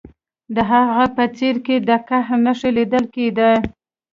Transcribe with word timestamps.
د 0.55 0.57
هغه 0.71 1.05
په 1.15 1.23
څیره 1.37 1.61
کې 1.65 1.75
د 1.87 1.89
قهر 2.07 2.37
نښې 2.45 2.69
لیدل 2.77 3.03
کیدې 3.15 3.51